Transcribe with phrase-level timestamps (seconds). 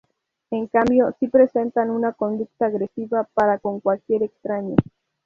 [0.49, 4.75] En cambio, sí presentan una conducta agresiva para con cualquier extraño.